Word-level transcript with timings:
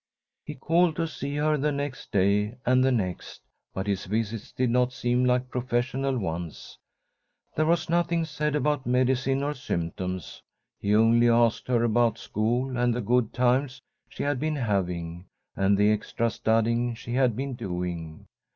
He 0.43 0.55
called 0.55 0.95
to 0.95 1.05
see 1.05 1.35
her 1.35 1.57
the 1.57 1.71
next 1.71 2.11
day, 2.11 2.55
and 2.65 2.83
the 2.83 2.91
next. 2.91 3.41
But 3.71 3.85
his 3.85 4.05
visits 4.05 4.51
did 4.51 4.71
not 4.71 4.93
seem 4.93 5.25
like 5.25 5.51
professional 5.51 6.17
ones. 6.17 6.79
There 7.55 7.67
was 7.67 7.87
nothing 7.87 8.25
said 8.25 8.55
about 8.55 8.87
medicine 8.87 9.43
or 9.43 9.53
symptoms. 9.53 10.41
He 10.79 10.95
only 10.95 11.29
asked 11.29 11.67
her 11.67 11.83
about 11.83 12.17
school 12.17 12.75
and 12.75 12.95
the 12.95 13.01
good 13.01 13.31
times 13.31 13.79
she 14.09 14.23
had 14.23 14.39
been 14.39 14.55
having, 14.55 15.25
and 15.55 15.77
the 15.77 15.91
extra 15.91 16.31
studying 16.31 16.95
she 16.95 17.13
had 17.13 17.35
been 17.35 17.53
doing. 17.53 18.25